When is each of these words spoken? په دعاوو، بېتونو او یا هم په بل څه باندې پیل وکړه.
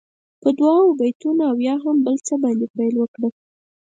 په 0.41 0.49
دعاوو، 0.57 0.97
بېتونو 0.99 1.41
او 1.51 1.57
یا 1.67 1.75
هم 1.83 1.95
په 1.99 2.03
بل 2.05 2.15
څه 2.27 2.33
باندې 2.43 2.65
پیل 2.75 2.93
وکړه. 2.97 3.27